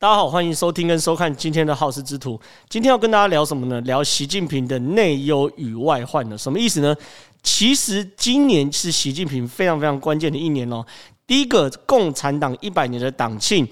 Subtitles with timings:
[0.00, 2.40] 大家好，欢迎收听跟收看今天的好事之徒。
[2.68, 3.80] 今天要跟大家聊什么呢？
[3.80, 6.38] 聊习近平的内忧与外患呢？
[6.38, 6.94] 什么意思呢？
[7.42, 10.86] 其实今年是习近平非常非常关键的一年哦。
[11.26, 13.66] 第一个，共产党一百年的党庆。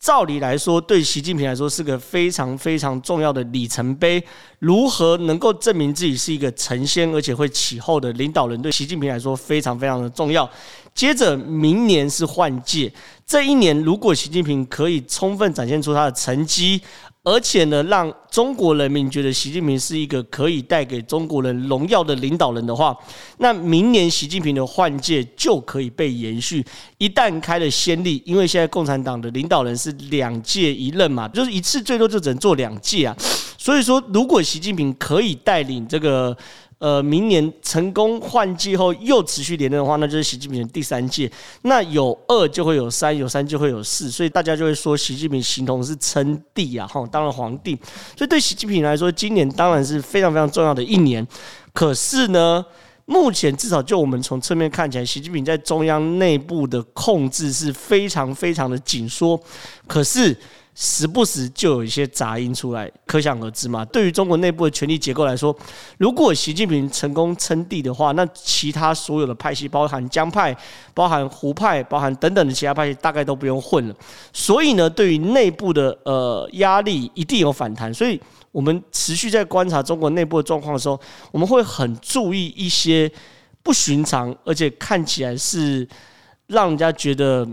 [0.00, 4.22] 照理来说，对习近平来说是个非常非常重要的里程碑。
[4.58, 10.50] 如何能够证明自己是一个成仙而且会起后的领导人，对习近平来说非常非常的重要。
[10.94, 12.90] 接着，明年是换届，
[13.26, 16.80] 这一年如果习近平可以充分展现出他的成绩。
[17.22, 22.96] 而且呢，让中国人民觉得习近平是一个可以带给中国人荣耀的领导人的话，
[23.38, 26.64] 那明年习近平的换届就可以被延续。
[26.96, 33.14] 一旦开了先例，因为现在共产党的领导人是两届一任嘛，就是一次最多就只能做两届啊。
[33.58, 36.36] 所以说，如果习近平可以带领这个。
[36.80, 41.30] 呃，明年成功换届后又持续连任的话，那就是习近平第三届。
[41.60, 47.78] 那有二就会有三，有三就会有四，所以大家就会说习近平形同是称帝啊，哈，当了皇帝。
[48.16, 51.26] 所以对习近平来说，今年当然是非常非常重要的一年。
[51.74, 52.64] 可是呢，
[53.04, 59.38] 目前至少就我们从侧面看起来，习近平在中央内部的控制是非常非常的紧缩。
[59.86, 60.34] 可是。
[60.82, 63.84] 时不时就有一些杂音出来，可想而知嘛。
[63.84, 65.54] 对于中国内部的权力结构来说，
[65.98, 70.56] 如果习近平成功称帝的话，那其他所有的派系，包含江派、
[70.94, 73.94] 包含胡派、包含等等的其他派系，大概都不用混了。
[74.32, 77.92] 所以呢，对于内部的呃压力一定有反弹。
[77.92, 78.18] 所以
[78.50, 80.98] 我们持续在观察中国内部的状况的时候，
[81.30, 83.12] 我们会很注意一些
[83.62, 85.86] 不寻常，而且看起来是
[86.46, 87.46] 让人家觉得。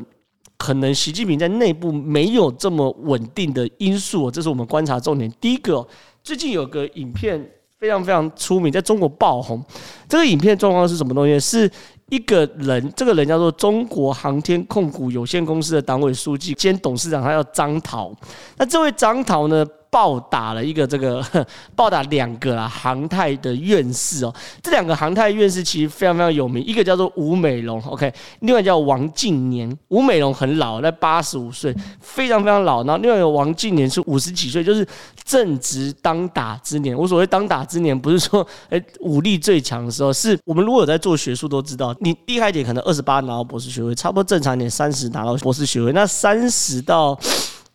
[0.58, 5.32] 可能习近平在内部没有这么稳定的因素，这是我们观察重点。
[5.40, 5.88] 第一个，
[6.24, 7.40] 最近有个影片
[7.80, 9.64] 非常非常出名，在中国爆红。
[10.10, 11.40] 这个影片状况是什么东西？
[11.40, 11.72] 是
[12.10, 18.12] 一个人，这个人叫做中国航天控股有限公司的党委书记兼董事长，他叫张涛。
[18.58, 19.66] 那这位张涛呢？
[19.90, 21.24] 暴打了一个这个，
[21.76, 24.34] 暴打两个啦，航太的院士哦。
[24.62, 29.68] 这两个航太院士其实非常非常有名，一个叫做吴美龙，OK，另外叫王进年。
[29.90, 32.84] 吴美龙很老，在八十五岁，非常非常老。
[32.84, 34.86] 然后另外一个王进年是五十几岁，就是
[35.24, 36.98] 正值当打之年。
[36.98, 45.92] 我所谓当打之年，不是说诶 武力最强的时候，是我们如果有在做学术都知道，你厉害点可能二十八拿到博士学位，差不多正常点三十拿到博士学位。
[45.94, 47.18] 那三十到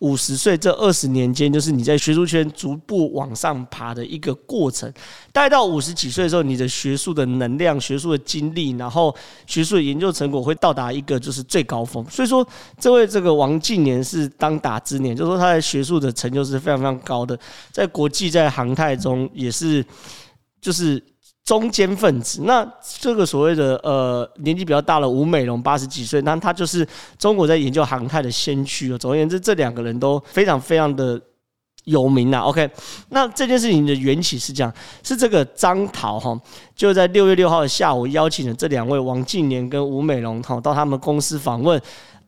[0.02, 4.92] 五十岁这二十年间，就是你在学术圈逐步往上爬的一个过程。
[5.32, 9.14] 大概到五十几岁的时候，你的学术的能量、学术的经历，然后
[9.46, 12.04] 学术的研究成果会到达一个就是最高峰。
[12.10, 12.46] 所以说，
[12.80, 17.38] 这位这个王近年是当打之年，就是说他的学术的成就是非常非常高的，
[17.70, 19.86] 在国际在航太中也是
[20.60, 21.00] 就是。
[21.52, 22.66] 中坚分子，那
[22.98, 26.86] 这个所谓的呃年纪比较大的吴美龙八十几岁，那他就是
[27.18, 28.96] 中国在研究航太的先驱。
[28.96, 31.20] 总而言之，这两个人都非常非常的
[31.84, 32.38] 有名呐。
[32.38, 32.66] OK，
[33.10, 36.40] 那这件事情的缘起是这样，是这个张涛哈，
[36.74, 41.78] 就在六月六号的下午邀请了这两位王进年跟吴美龙哈到他们公司访问。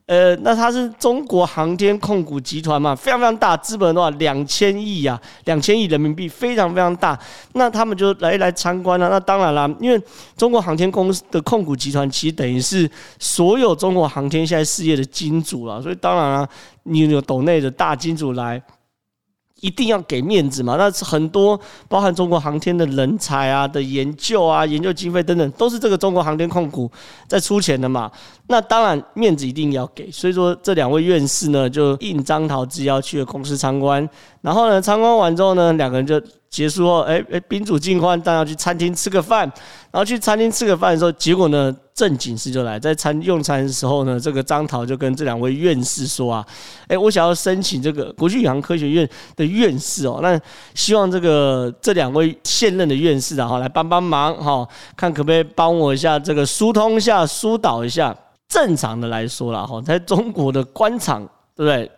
[0.07, 7.19] 呃，那他是中国航天控股集团嘛，非常非常大，资本的话两千亿呀，两千亿人民币，非常非常大。
[7.53, 9.09] 那他们就来来参观了。
[9.09, 9.99] 那当然啦，因为
[10.37, 16.49] 中国航天公司的控股集团其实等于是所有中国航天现在事业的金主了，所以当然啦，
[16.83, 18.61] 你有斗内的大金主来。
[19.61, 20.75] 一定要给面子嘛？
[20.77, 26.91] 那是很多包含中国航天的人才啊、的研究啊、研究经费等等，都是这个中国航天控股
[27.27, 28.11] 在出钱的嘛。
[28.47, 30.11] 那当然面子一定要给。
[30.11, 34.07] 所以说这两位院士呢，就应张桃之邀去了公司参观。
[34.41, 36.21] 然后呢，参观完之后呢，两个人就。
[36.55, 39.41] 结束后，哎哎，宾主尽欢，大家去餐厅吃个饭。
[39.91, 46.45] 然后去餐厅吃个饭的时候，结果呢，正经事就来，在餐用餐的时候呢，这个张涛就跟这两位院士说啊，
[46.87, 50.39] 哎，我想要申请这个国际宇航科学院的院士哦，那
[50.73, 58.15] 希望这个这两位现任的院士啊，哈，来帮帮忙哈，看可不可以帮我一下，这个疏通一下、疏导一下。
[58.47, 61.21] 正常的来说了哈，在中国的官场，
[61.55, 61.91] 对不对？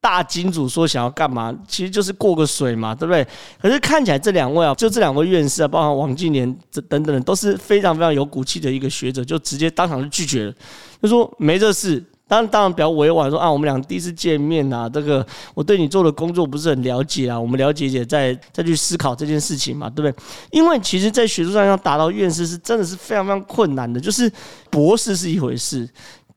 [0.00, 3.26] 大金主说想要干嘛，其实就是过个水嘛，对不对？
[3.60, 10.54] 可是看起来这两位啊，就这两位院士啊，包括王进年这等等的，都是非常非常有骨气的一个学者，就直接当场就拒绝了，
[11.02, 12.04] 就说没这事。
[12.28, 20.24] 当然当然比较委婉说啊，我们俩第一次见面呐，这个我对你做的工作不是很了解啊，我们了解解再再去思考这件事情嘛，对不对？
[20.50, 24.30] 因为其实，在学术上要达到院士是真的是非常非常困难的，就是
[24.70, 25.88] 博士是一回事。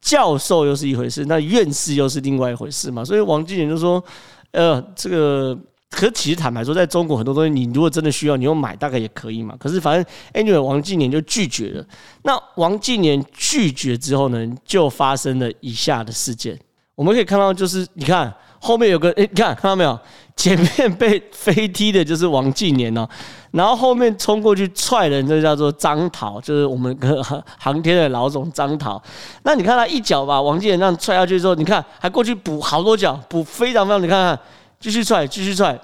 [0.02, 3.04] 教授又是一回事，那院士又是另外一回事嘛。
[3.04, 4.04] 所以王进年就说
[4.52, 5.58] ：“呃，这个，
[5.90, 9.56] 可其实坦白说，在中国很多东西，你如果真的需要，你用买大概也可以嘛。
[9.60, 11.86] 可是反正 anyway，王进年就拒绝了。
[12.24, 16.58] 那王进年拒绝之后呢，就发生了以下的事件。
[16.96, 20.00] 我们可以看到，就是你看后面有个哎，你看看到没有？
[20.36, 23.06] 前面被飞踢的就是王继年哦，
[23.52, 29.02] 然后后面冲过去踹人，就叫做张桃，就是我们航航天的老总张桃。
[29.44, 34.40] 那你看他一脚把王继年这样踹下去之后，你看还过去补好多脚，补非常非常，你看看，
[34.80, 35.78] 继续踹，继续踹，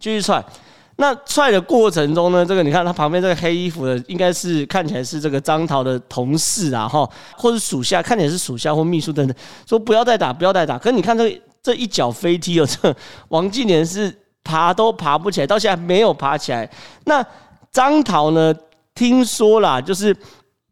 [0.00, 0.42] 继续踹。
[0.96, 7.06] 那踹的过程中呢，这个你看他旁边这个黑衣服的，应该是看起来是这个张桃的同事啊，哈，
[7.36, 9.36] 或者属下，看起来是属下或秘书等等，
[9.68, 10.78] 说不要再打，不要再打。
[10.78, 11.40] 可是你看这个。
[11.62, 12.94] 这一脚飞踢哦， 这
[13.28, 16.70] 王继年是爬都爬不起来，到现在没有爬起来。
[17.04, 17.24] 那
[17.70, 18.54] 张桃呢？
[18.94, 20.12] 听说啦，就是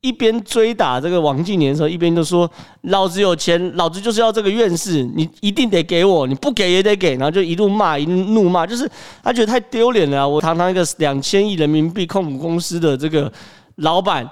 [0.01, 2.51] 一边追打这个王继年的时候，一边就说
[2.91, 8.91] ：“老子有钱，老子就是要这个院士，你一定得给我，你不给也得给。”然后就一路骂，一路怒骂，就是
[9.23, 10.29] 他觉得太丢脸了。
[10.29, 13.33] 我堂堂一个两千亿人民币控股公司的这个
[13.77, 14.29] 老板，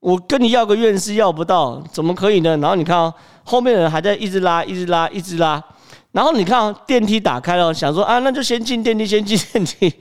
[0.00, 2.56] 我跟你要个院士要不到，怎么可以呢？
[2.56, 3.14] 然后你看哦，
[3.44, 5.62] 后面的人还在一直拉，一直拉，一直拉。
[6.12, 9.92] 然后你看啊，电梯打开了，想说啊，那就先进电梯，先进电梯。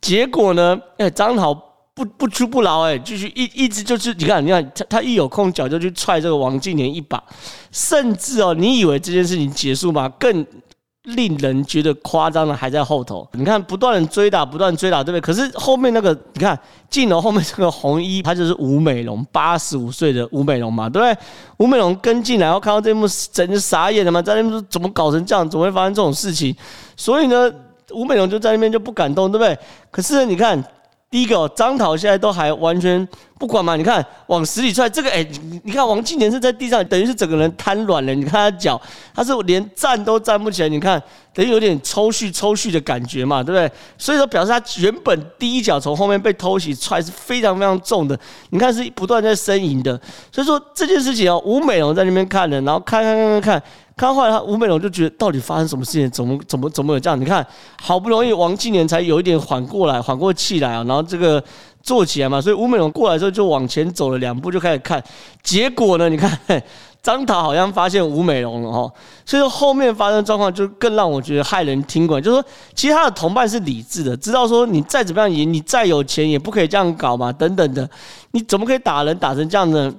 [0.00, 1.54] 结果呢，哎，张桃
[1.94, 7.22] 不不屈不挠，哎，继续一一直就是，你看，你看他他一有空脚就去踹这个王静年一把，
[7.70, 10.08] 甚至哦，你以为这件事情结束吗？
[10.18, 10.46] 更。
[11.04, 15.20] 令人觉得夸张的还在后头，你看不断的追打，不断追打，对不对？
[15.20, 16.58] 可是后面那个，你看
[16.88, 21.24] 镜头后面这个红衣，他就是吴美龙，八十五岁的吴美龙嘛，对不对？
[21.58, 26.56] 吴美龙跟进来，然后看到这一幕，整个傻眼了嘛，在那边说怎么搞成这样，怎么会发生这种事情？
[26.96, 27.52] 所以呢，
[27.92, 29.58] 吴美龙就在那边就不敢动，对不对？
[29.90, 30.62] 可是你看。
[31.10, 33.06] 第一个张桃现在都还完全
[33.38, 33.74] 不管嘛？
[33.76, 35.26] 你看往死里踹这个，哎，
[35.64, 38.14] 你看王继年是在地上，等于是整个人瘫软了。
[38.14, 38.80] 你看他脚，
[39.14, 40.68] 他是连站都站不起来。
[40.68, 41.02] 你看，
[41.34, 43.70] 等于有点抽搐、抽搐的感觉嘛，对不对？
[43.98, 48.18] 所以说表示他原本第一脚从后面被偷袭踹是非常非常重的。
[48.50, 50.00] 你看是不断在呻吟的。
[50.30, 53.62] 所以说这件事情哦，吴美龙在那边看了，然后看看看看看。
[53.96, 56.10] 看后来，他吴美龙就觉得到底发生什么事情？
[56.10, 57.20] 怎么怎么怎么有这样？
[57.20, 57.46] 你看，
[57.80, 61.40] 好不容易王继年才有一点缓过来，缓过气来啊，然后这个
[61.84, 62.40] 坐起来嘛。
[62.40, 65.00] 所以吴美龙过来之后就往前走了两步，就开始看。
[65.44, 66.36] 结果呢，你看
[67.00, 68.90] 张桃好像发现吴美龙了哈。
[69.26, 77.88] 所以说后面发生状况就更让我觉得骇人听闻，就是说其实他的同伴是理智的，知道说你再怎么样赢，你再有钱也不可以这样搞嘛，等等的，
[78.32, 79.94] 你怎么可以打人打成这样呢？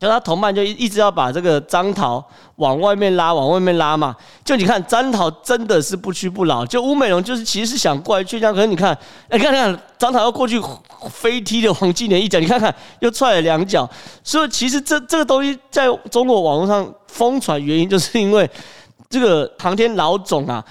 [0.00, 2.22] 就他同伴就一直要把这个张桃
[2.56, 4.14] 往外面拉，往外面拉嘛。
[4.44, 6.66] 就你看张桃真的是不屈不挠。
[6.66, 8.92] 就吴美龙就是其实是想过来劝架，可是你看，
[9.28, 10.60] 哎，看看张桃要过去
[11.08, 13.88] 飞踢的王继年一脚，你看看又踹了两脚。
[14.24, 18.50] 所以其实这这个东西在中国网络上疯传，原因就是因为
[19.08, 20.62] 这个航天老总啊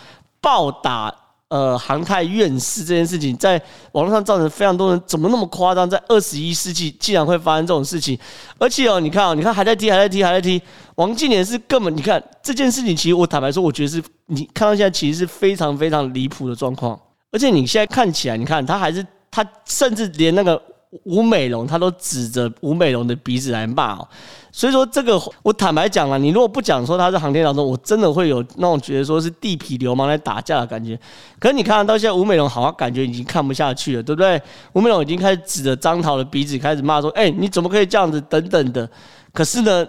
[0.41, 1.13] 暴打。
[1.53, 3.61] 呃，航太院士这件事情在
[3.91, 5.87] 网络上造成非常多人怎么那么夸张？
[5.87, 8.17] 在二十一世纪竟然会发生这种事情，
[8.57, 10.59] 而且哦，你看哦，你看还在踢，还在踢，还在踢。
[10.95, 16.99] 王继年是根本，你看这件事情，其实我坦白说，我觉得是你看到现在其实是非常非常离谱的状况。
[17.31, 20.59] 而且你现在看起来，你看他还是他，甚至连那个。
[21.03, 24.07] 吴美龙他都指着吴美龙的鼻子来骂哦，
[24.51, 30.99] 所以说这个我坦白讲了，你如果不讲说他是航天当中，我真的会有那种觉得说是地痞流氓来打架的感觉。
[31.39, 34.41] 可是你看到现在吴美龙好像感觉已经看不下去了，对不对？
[34.73, 38.87] 吴美龙已经开始指着张桃的鼻子开始骂说：“哎，你怎么可以这样子？”等等的。
[39.33, 39.85] 可是呢，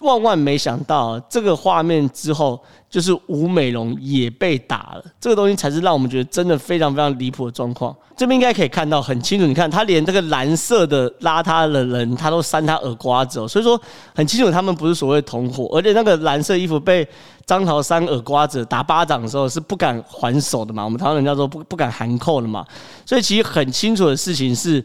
[0.00, 2.60] 万万没想到这个画面之后。
[2.94, 7.92] 就是吴美龙也被打了，这个东西才是让我们觉得真的非常非常离谱的状况。
[8.16, 13.76] 这边应该可以看到很清楚，你看他连这个蓝色的拉他的人，他都扇他耳刮子哦，所以说
[14.14, 17.04] 很清楚他们不是所谓同伙，而且那个蓝色衣服被
[17.44, 22.64] 张桃扇耳刮子打巴掌的时候是不敢还手的嘛，我们台湾人叫做不不敢含扣的嘛，
[23.04, 24.84] 所以其实很清楚的事情是。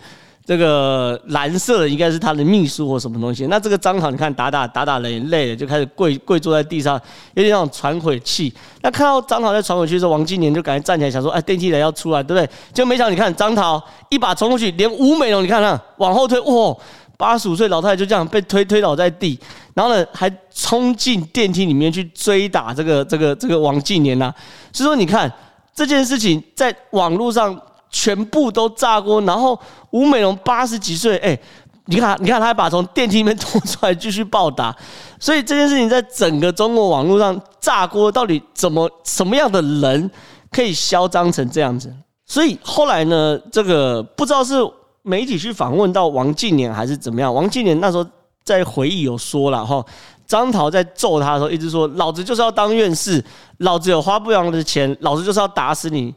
[0.49, 3.45] 这个蓝色的应该是他的秘书或什么东西。
[3.45, 6.99] 那这个张桃，你看打打打打人累了，就开始跪跪坐在地上，
[7.35, 8.51] 有点那种喘口气。
[8.81, 13.79] 那看到张桃在喘会气的时候，王继年就赶紧站起来，想说：“哎，电梯人要出来，对不对？”就没想到，你看张桃
[14.09, 16.75] 一把冲过去，连吴美龙，你看看往后推，哇，
[17.15, 19.39] 八十五岁老太太就这样被推推倒在地，
[19.75, 24.33] 然后呢还冲进电梯里面去追打这个这个这个王继年呐。
[24.73, 25.31] 所以说，你看
[25.75, 27.55] 这件事情在网络上。
[27.89, 29.59] 全部都炸锅，然后
[29.91, 31.37] 吴美龙八十几岁，哎，
[31.85, 34.75] 你看，你看，他还把从电梯里面拖出来继续暴打，
[35.19, 40.09] 所以这件事情在整个中国网络上炸锅，到底怎么什么样的人
[40.51, 41.91] 可以嚣张成这样子？
[42.25, 44.55] 所以后来呢，这个不知道是
[45.01, 48.05] 媒体去访问到王继年还是怎么样，王继年那时候
[48.43, 49.83] 在回忆有说了哈，
[50.27, 53.23] 张桃在揍他的时候一直说，老子就是要当院士，
[53.57, 56.13] 老子有花不完的钱，老子就是要打死你。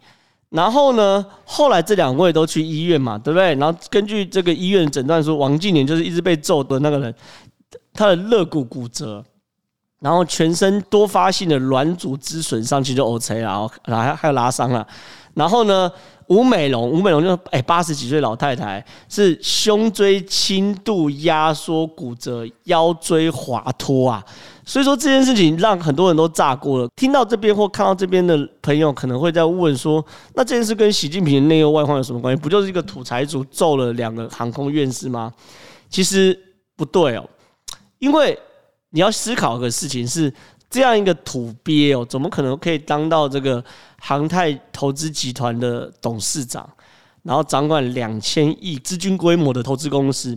[0.53, 3.55] 然后呢，后来这两位都去医院嘛，对不对？
[3.57, 7.15] 然后根据这个医院诊断说，王继年就是一直被揍的那个人，
[7.95, 9.25] 他的肋骨骨折。
[10.01, 14.85] 然后全身多发性的软组织损伤，其实就 OK 了，然后还还有拉伤了。
[15.35, 15.91] 然后呢，
[16.29, 24.23] 吴美龙，吴美龙就哎八十几岁老太太，是胸椎轻度压缩骨折，腰椎滑脱啊。
[24.65, 26.89] 所以说这件事情让很多人都炸锅了。
[26.95, 32.41] 听到这边或看到这边的朋友，可能会在问说：那这件事跟习近平内忧外患有什么关系？
[32.41, 35.33] 不就是一个土财主揍了两个航空院士吗？
[35.91, 36.39] 其实
[36.77, 37.29] 不对哦，
[37.99, 38.39] 因为
[38.91, 40.33] 你要思考个事情是，
[40.71, 43.63] 这样一个土鳖哦，怎么可能可以当到这个
[44.05, 46.69] 航太投资集团的董事长，
[47.23, 50.37] 然后掌管两千亿资金规模的投资公司？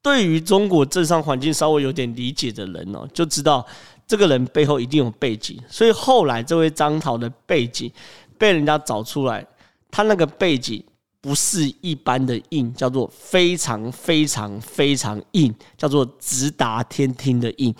[0.00, 3.64] 对于中国政商环境稍微有点理解的人哦，就知道
[4.06, 5.60] 这个人背后一定有背景。
[5.68, 7.92] 所以后来这位张涛的背景
[8.38, 9.46] 被人家找出来，
[9.90, 10.82] 他那个背景
[11.20, 17.74] 不是一般的硬，叫做非常非常非常硬，叫做直达天听的硬。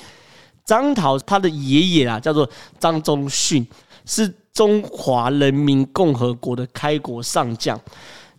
[0.66, 2.47] 张涛他的爷爷啊，叫做
[2.78, 3.64] 张宗逊，
[4.07, 7.79] 是中华人民共和国的开国上将。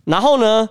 [0.04, 0.68] 然后呢，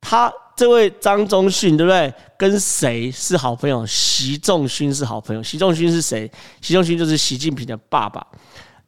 [0.00, 0.32] 他。
[0.58, 2.12] 这位张宗逊对不对？
[2.36, 3.86] 跟谁是好朋友？
[3.86, 5.40] 习仲勋是好朋友。
[5.40, 6.28] 习仲勋是谁？
[6.60, 8.26] 习仲勋就是习近平的爸爸。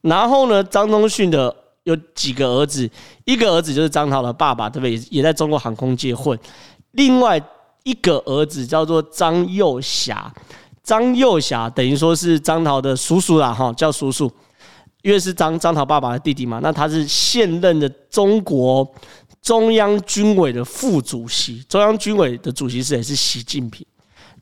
[0.00, 1.54] 然后呢，张宗逊的
[1.85, 2.90] 有几个儿子？
[3.25, 5.00] 一个儿子就是张涛的爸爸，对不对？
[5.12, 6.37] 也在中国航空界混。
[6.90, 7.40] 另外
[7.85, 10.35] 一个儿子叫做张幼霞，
[10.83, 14.28] 张幼霞等于说是张涛的叔叔啦，哈，叫叔叔，
[15.02, 16.61] 因为是张张桃爸爸的弟弟嘛。
[16.62, 18.88] 那他是现任的中国。
[19.42, 23.02] 中央军委的副主席，中央军委的主席是谁？
[23.02, 23.87] 是习近平。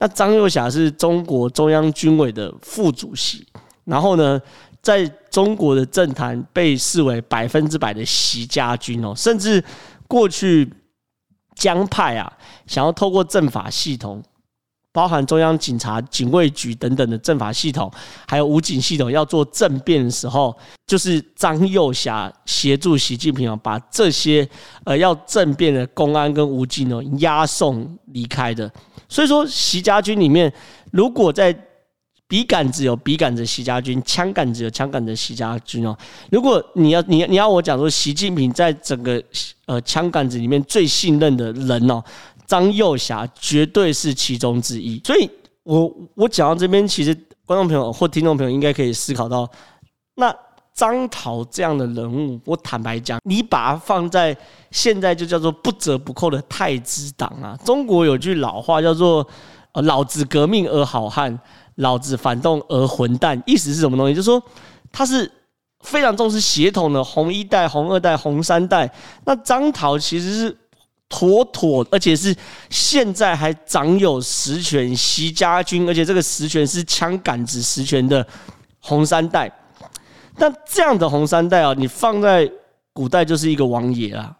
[0.00, 3.46] 那张又侠是中国中央军委的副主席，
[3.84, 4.42] 然后呢，
[4.82, 9.62] 在中国的政坛被视为百分之百的习家军哦，甚至
[10.08, 10.68] 过去
[11.54, 12.32] 江派啊，
[12.66, 14.20] 想要透过政法系统。
[14.98, 17.88] 包含中央警察、警卫局等等的政法系统，
[18.26, 20.52] 还有武警系统要做政变的时候，
[20.88, 24.48] 就是张又侠协助习近平啊，把这些
[24.82, 28.68] 呃要政变的公安跟武警呢押送离开的。
[29.08, 30.52] 所以说，习家军里面，
[30.90, 31.56] 如果在
[32.26, 35.96] 笔杆子有笔杆子习家军，枪杆子有枪杆子习家军哦。
[36.28, 39.22] 如果你要你你要我讲说，习近平在整个
[39.66, 42.02] 呃枪杆子里面最信任的人哦。
[42.48, 45.30] 张幼霞绝对是其中之一，所以
[45.64, 47.14] 我我讲到这边，其实
[47.44, 49.46] 观众朋友或听众朋友应该可以思考到，
[50.14, 50.34] 那
[50.72, 54.34] 张桃这样的人物，我坦白讲，你把他放在
[54.70, 57.54] 现在就叫做不折不扣的太子党啊。
[57.66, 59.28] 中国有句老话叫做
[59.72, 61.38] “呃，老子革命而好汉，
[61.74, 64.14] 老子反动而混蛋”，意思是什么东西？
[64.14, 64.42] 就是说
[64.90, 65.30] 他是
[65.80, 68.90] 非常重视协同的红一代、红二代、红三代。
[69.26, 70.56] 那张桃其实是。
[71.08, 72.34] 妥妥，而且是
[72.68, 78.26] 现在还掌有实权，习家军，而且这个实权是枪杆子实权的
[78.80, 79.50] 红三代。
[80.36, 82.50] 但这样的红三代啊，你放在
[82.92, 84.36] 古代就是一个王爷啦。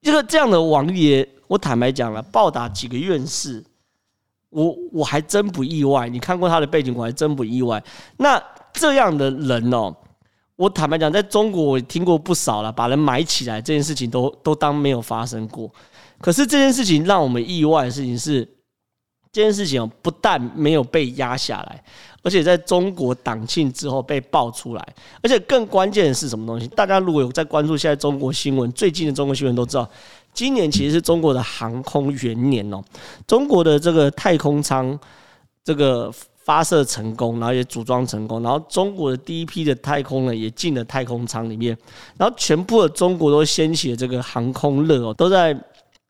[0.00, 3.64] 这个这样的王爷，我坦白讲了，暴打几个院士，
[4.50, 6.08] 我我还真不意外。
[6.08, 7.82] 你看过他的背景，我还真不意外。
[8.18, 8.40] 那
[8.72, 9.94] 这样的人哦，
[10.56, 15.68] 我坦白讲，在中国我听过不少了，把人埋起来这件事情都都当没有发生过。
[16.22, 18.48] 可是这件事情让我们意外的事情是，
[19.32, 21.84] 这件事情不但没有被压下来，
[22.22, 24.88] 而且在中国党庆之后被爆出来，
[25.20, 26.68] 而且更关键的是什么东西？
[26.68, 29.90] 大家如果有在关注现在中国新闻，最近的中国新闻都知道，
[30.32, 32.80] 今年其实是中国的航空元年哦，
[33.26, 34.96] 中国的这个太空舱
[35.64, 36.12] 这个
[36.44, 41.76] 发射成功，然后也组装成功，然后中国的第一批的太空人也进了太空舱里面，
[42.16, 45.58] 然后全部的中国都掀起了这个航空热哦，都在。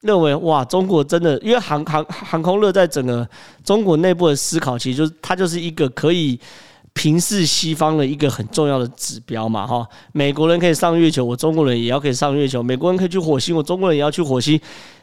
[0.02, 3.26] 认为哇，中国真的，因为航航航空热在整个
[3.64, 6.38] 中国内部的思考，其实就是它就是一个可以
[6.92, 9.87] 平视西方的一个很重要的指标嘛，哈。
[10.12, 14.61] 美国人可以上月球，我中国人也要可以上月球；美国人可以去火星，我中国人也要去火星。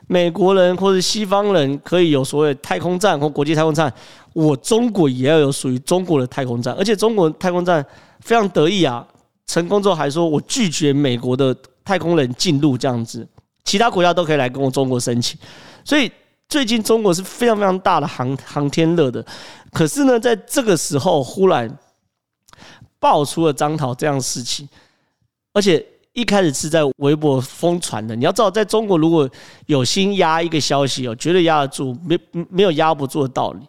[0.07, 3.93] 美国人或者西方人可以有所谓太空站或国际太空站，
[4.33, 6.73] 我中国也要有属于中国的太空站。
[6.73, 7.85] 而且中国太空站
[8.19, 9.07] 非常得意啊，
[9.47, 13.25] 成功之后还说我拒绝美国的太空人进入这样子。
[13.63, 15.37] 其他国家都可以来跟我中国申请，
[15.83, 16.11] 所以
[16.47, 19.23] 最近中国是非常非常大的航航天热的。
[19.71, 21.69] 可是呢，在这个时候忽然
[22.99, 24.67] 爆出了张桃这样的事情，
[25.53, 28.15] 而且一开始是在微博疯传的。
[28.15, 29.29] 你要知道，在中国如果
[29.67, 33.59] 有心压一个消息哦，绝对压得住，没没有压不住的道理。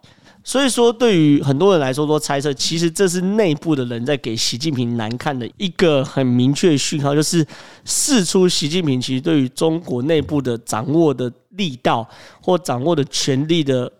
[0.43, 7.45] 所以说，对于很多人来说，都猜测，其实这是内部的人在给习近平难看的一个很明确的讯号，就是
[7.85, 12.07] 释出习近平其实对于中国内部的掌握的力道
[12.41, 13.91] 或掌握的权力的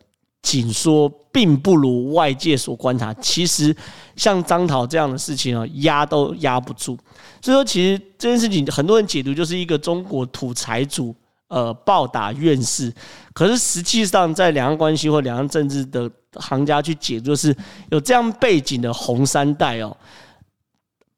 [0.42, 3.14] 紧缩，并不如外界所观察。
[3.16, 3.76] 其实
[4.16, 6.98] 像张桃这样的事情啊，压都压不住。
[7.40, 11.16] 所以说，其实这件事情很多人解读就是一个中国土财主
[11.50, 12.92] 呃暴打院士，
[13.32, 17.56] 可是实际上在两岸关系或两岸政治的行家去解，就是
[17.90, 19.96] 有这样背景的红三代哦，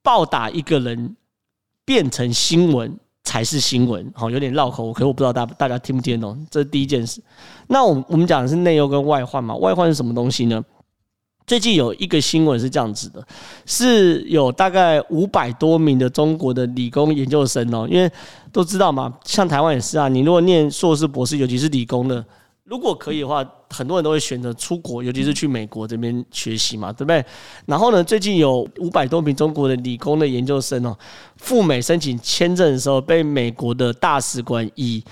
[0.02, 1.16] 暴打一个人
[1.86, 2.98] 变成新闻。
[3.26, 7.24] 才是新闻，好，有点绕口，可是我不知道大大家听不听懂，这是第一件事。
[7.68, 10.62] 那我们我们讲的是内忧跟外患嘛，外患是什么东西呢？
[11.48, 13.26] 最近有一个新闻是这样子的，
[13.66, 18.12] 是有大概五百多名的中国的理工研究生哦，因为
[18.52, 22.24] 都知道嘛，像台湾也是啊，你如果念硕士、博士，尤其是理工的。
[22.66, 27.24] 如果可以的话，很多人都会选择出国，尤其是去美国这边学习嘛，对不对？
[27.66, 30.98] 然后呢，最近有五百多名中国的理工的研究生哦，
[31.36, 35.04] 赴美申请签证的时候，被美国的大使馆以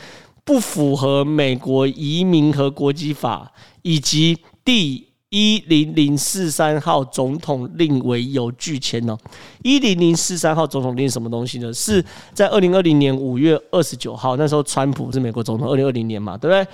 [0.46, 9.18] 不符合美国移民和国籍法以及第一零零四三号总统令为由拒签哦。
[9.62, 11.74] 一零零四三号总统令什么东西呢？
[11.74, 12.04] 是
[12.34, 16.66] 在二零二零年五月二十九号，那时候川普是美国总统，二零二零年嘛，对不对？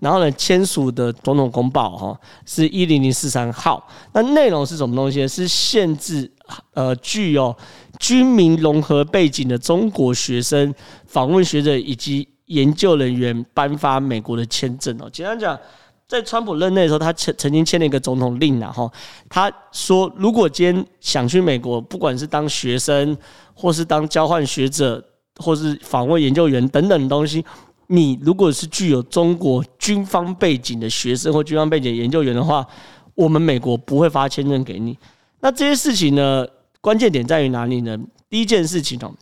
[0.00, 3.86] 然后呢，签署的总统公报哈是一零零四三号。
[4.12, 5.26] 那内容是什么东西？
[5.26, 6.30] 是限制
[6.74, 7.54] 呃具有
[7.98, 10.74] 军民融合背景的中国学生
[11.06, 15.08] 访问学者以及研究人员颁发美国的签证哦。
[15.10, 15.58] 简单讲，
[16.06, 18.92] 在川普任内的时候，他曾曾经签了一个总统令然后
[19.28, 23.16] 他说，如果今天想去美国，不管是当学生，
[23.54, 25.02] 或是当交换学者，
[25.36, 27.44] 或是访问研究员等等的东西。
[27.88, 32.66] 你如果是具有中国军方背景的学生或军方背景研究员的话，
[33.14, 34.98] 我们美国不会发签证给你。
[35.40, 36.46] 那这些事情呢，
[36.80, 37.98] 关键点在于哪里呢？
[38.28, 39.14] 第一件事情哦，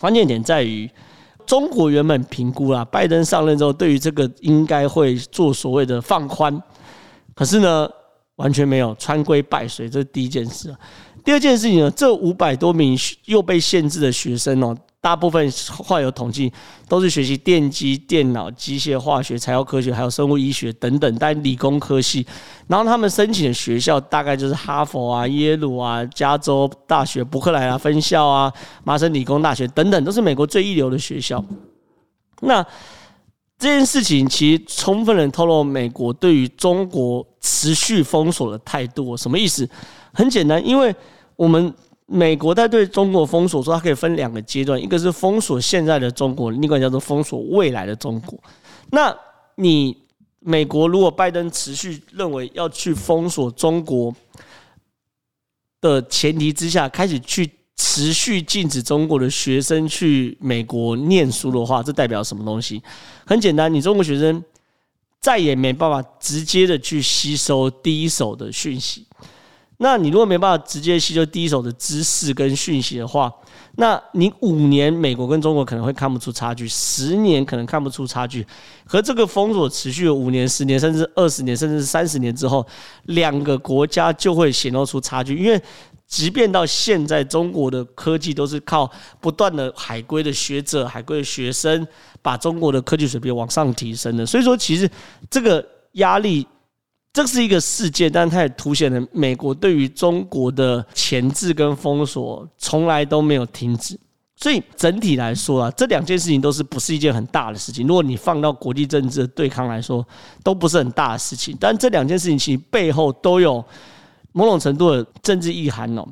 [0.00, 0.90] 关键点在于
[1.46, 6.62] 中国原本评估啦，拜登上任之后，对于这个应该会做所谓的放宽，
[7.34, 7.88] 可是呢，
[8.36, 10.74] 完全没有，穿规败随，这是第一件事。
[11.24, 14.76] 第二件事情呢，这五百多名又被限制的学生哦。
[15.02, 16.52] 大部分后来有统计，
[16.86, 22.26] 都是学习电机、电脑、机械、化学、材料科学，还有生物医学等等，但理工科系。
[22.68, 28.52] 然后他们申请的学校大概就是哈佛啊、耶鲁啊、加州大学、伯克莱啊分校啊、
[28.84, 31.42] 麻省理工大学等等，都是美国最一流的学校。
[32.42, 32.62] 那
[33.60, 39.16] 这件事情其实充分的透露美国对于中国持续封锁的态度。
[39.16, 39.68] 什么意思？
[40.12, 40.92] 很简单，因为
[41.36, 41.72] 我们。
[42.12, 48.36] 美国在对中国封锁，说它可以分两个阶段，一个是封锁现在的中国，另一个叫做封锁未来的中国。
[48.90, 49.16] 那
[49.54, 49.96] 你
[50.40, 54.12] 美国如果拜登持续认为要去封锁中国
[55.80, 57.48] 的前提之下，开始去
[57.82, 62.82] 持续禁止中国的学生去美国念书的话，这代表什么东西？
[63.24, 64.44] 很简单，你中国学生
[65.18, 69.06] 再也没办法直接的去吸收第一手的讯息。
[69.78, 73.32] 那你如果没办法直接吸收第一手的知识跟讯息的话，
[73.76, 78.46] 那你五年美国跟中国可能会看不出差距，十年可能看不出差距，
[78.84, 82.66] 和这个封锁持续了五年、十年，甚至二十年，甚至三十年之后，
[83.04, 85.34] 两个国家就会显露出差距。
[85.34, 85.58] 因为
[86.10, 91.86] 即便到现在，中国的科技都是靠不断的海归的学者、海归的学生，
[92.20, 94.26] 把中国的科技水平往上提升的。
[94.26, 94.90] 所以说，其实
[95.30, 96.46] 这个压力。
[97.12, 103.98] 这是一个事件，但它也凸显了美国对于中国的钳制跟封锁从来都没有停止。
[104.36, 107.84] 所以整体来说啊，这两件事情都是不是一件很大的事情。
[107.84, 110.06] 如果你放到国际政治对抗来说，
[110.44, 111.56] 都不是很大的事情。
[111.58, 113.64] 但这两件事情其实背后都有
[114.32, 116.06] 某种程度的政治意涵哦。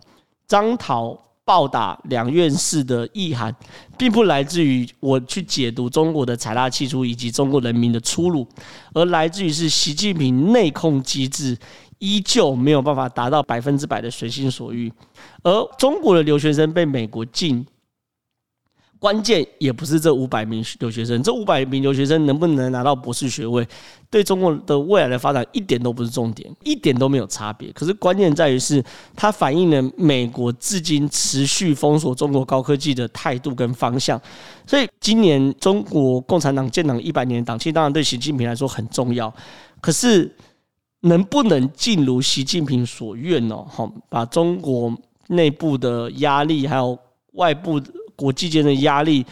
[0.46, 1.18] 张桃。
[1.48, 3.50] 暴打两院士的意涵，
[3.96, 8.46] 并不来自于我去解读中国的财大气粗以及中国人民的出路，
[8.92, 11.56] 而来自于是习近平内控机制
[12.00, 14.92] 依旧没有办法达到百分之百的随心所欲，
[15.42, 17.66] 而中国的留学生被美国禁。
[18.98, 23.64] 关键也不是这五百名留学生，这五百名留学生能不能拿到博士学位，
[24.10, 27.70] 对中国的未来的发展一点都不是重点，一点都没有差别。
[27.70, 28.82] 可是关键在于是，
[29.14, 34.20] 它反映了美国至今持续封锁中国高科技的态度跟方向。
[34.66, 39.32] 所以今年中国共产党建党一百年党庆，当然对习近平来说很重要。
[39.80, 40.34] 可是
[41.02, 43.56] 能不能尽如习近平所愿呢？
[43.68, 44.92] 好，把中国
[45.28, 46.98] 内部的压力还有
[47.34, 47.80] 外部。
[48.18, 49.24] 国际间的压力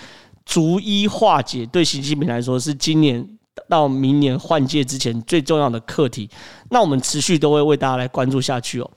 [0.45, 3.29] 逐一化解，对习近平来说是今年
[3.69, 6.31] 到明年换届之前最重要的课题。
[6.71, 8.89] 那我们持续都会为大家来关注下去哦。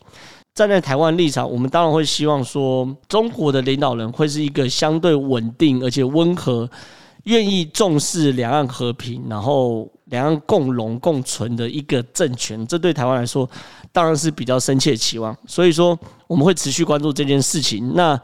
[0.54, 6.70] 站在台湾立场，我们当然会希望说，中国的领导人会是一个相对稳定而且温和，
[7.24, 13.50] 愿意重视两岸和平，然后两岸共荣共存的一个政权，这对台湾来说
[13.92, 15.36] 当然是比较深切的期望。
[15.48, 15.98] 所以说，
[16.28, 17.94] 我们会持续关注这件事情。
[17.96, 18.20] 那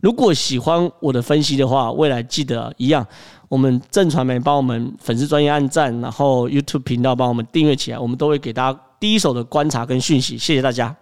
[0.00, 3.06] 如果喜欢我的分析的话，未来记得一样，
[3.48, 10.38] 我们正传媒帮我们粉丝专业按赞，然后 YouTube 频道帮我们订阅起来，我们都会给大家第一手的观察跟讯息。
[10.38, 10.94] 谢谢大家。